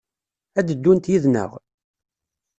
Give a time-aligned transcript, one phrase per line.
[0.59, 1.51] Ad d-ddunt yid-neɣ?